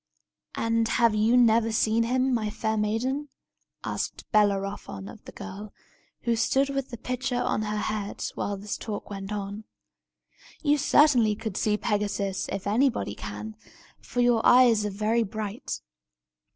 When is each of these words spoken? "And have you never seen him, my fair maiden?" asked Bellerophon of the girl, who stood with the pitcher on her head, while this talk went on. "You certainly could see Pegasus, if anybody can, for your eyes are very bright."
"And 0.55 0.87
have 0.87 1.13
you 1.13 1.37
never 1.37 1.71
seen 1.71 2.01
him, 2.01 2.33
my 2.33 2.49
fair 2.49 2.75
maiden?" 2.75 3.29
asked 3.83 4.25
Bellerophon 4.31 5.07
of 5.07 5.23
the 5.25 5.31
girl, 5.31 5.71
who 6.21 6.35
stood 6.35 6.71
with 6.71 6.89
the 6.89 6.97
pitcher 6.97 7.39
on 7.39 7.61
her 7.61 7.77
head, 7.77 8.25
while 8.33 8.57
this 8.57 8.77
talk 8.79 9.11
went 9.11 9.31
on. 9.31 9.63
"You 10.63 10.79
certainly 10.79 11.35
could 11.35 11.55
see 11.55 11.77
Pegasus, 11.77 12.49
if 12.51 12.65
anybody 12.65 13.13
can, 13.13 13.55
for 13.99 14.21
your 14.21 14.43
eyes 14.43 14.87
are 14.87 14.89
very 14.89 15.21
bright." 15.21 15.81